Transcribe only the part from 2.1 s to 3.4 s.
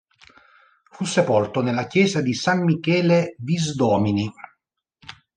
di San Michele